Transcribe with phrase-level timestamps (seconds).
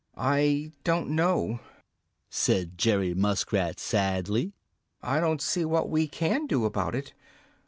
[0.17, 1.59] "I don't know,"
[2.27, 4.55] said Jerry Muskrat sadly.
[5.03, 7.13] "I don't see what we can do about it.